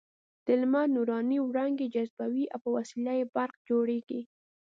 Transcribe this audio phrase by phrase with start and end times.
[0.45, 4.21] د لمر نوراني وړانګې جذبوي او په وسیله یې برق جوړېږي.